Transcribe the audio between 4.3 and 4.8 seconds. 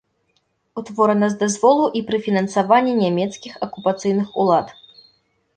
улад.